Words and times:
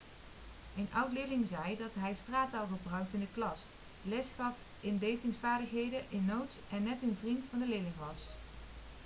een 0.77 0.87
oud-leerling 0.91 1.47
zei 1.47 1.77
dat 1.77 1.91
hij 1.93 2.13
straattaal 2.15 2.67
gebruikte 2.71 3.15
in 3.15 3.19
de 3.21 3.27
klas 3.33 3.63
lesgaf 4.01 4.57
in 4.79 4.99
datingsvaardigheden 4.99 6.01
in 6.09 6.25
notes 6.25 6.55
en 6.69 6.83
net 6.83 7.01
een 7.01 7.17
vriend 7.19 7.43
van 7.49 7.59
de 7.59 7.67
leerlingen 7.67 7.93
was' 7.99 8.21